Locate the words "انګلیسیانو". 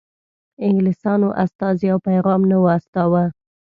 0.65-1.29